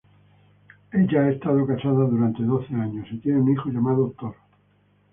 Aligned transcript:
Ella 0.93 1.21
ha 1.21 1.29
estado 1.29 1.63
casada 1.67 1.93
durante 2.07 2.41
doce 2.41 2.73
años 2.73 3.05
y 3.11 3.19
tiene 3.19 3.39
un 3.41 3.51
hijo, 3.51 3.69
llamado 3.69 4.15
Thor. 4.19 4.33